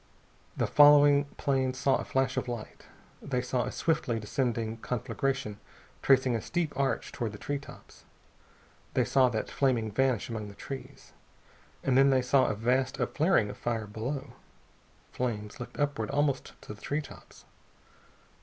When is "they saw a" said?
3.21-3.71, 12.09-12.55